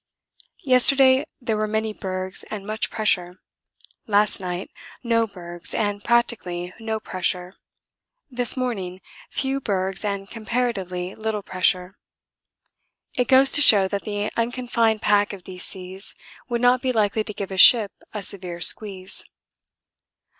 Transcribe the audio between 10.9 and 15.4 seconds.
little pressure. It goes to show that the unconfined pack